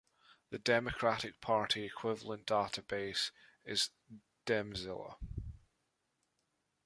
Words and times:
The 0.49 0.57
Democratic 0.57 1.41
Party 1.41 1.83
equivalent 1.85 2.47
database 2.47 3.29
is 3.63 3.91
Demzilla. 4.47 5.17